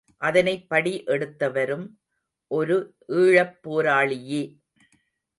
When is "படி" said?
0.69-1.03